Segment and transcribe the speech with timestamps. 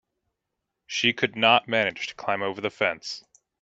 [0.87, 3.23] She could not manage to climb over the fence.